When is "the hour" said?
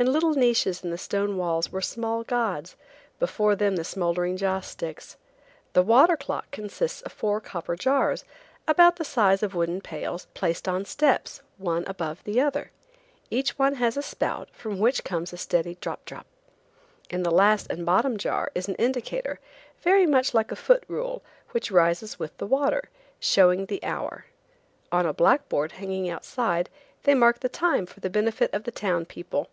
23.66-24.26